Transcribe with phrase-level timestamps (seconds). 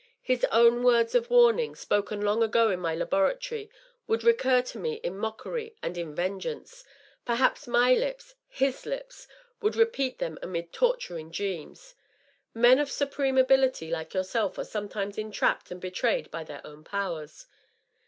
[0.23, 3.69] His own words of warning, spoken long ago in my laboratory,
[4.07, 6.83] would recur to me in mockery and in vengeance;
[7.23, 8.33] perhaps my lips—
[8.63, 9.27] his lips—
[9.61, 11.93] would repeat them amid torturing dreams:
[12.57, 16.83] ^^ Men of supreme ability ^ like yourself are sometimes entrapped and betrayed by Aeir own
[16.83, 17.45] pofwers!